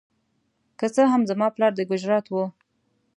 [0.79, 2.33] که څه هم زما پلار د ګجرات و.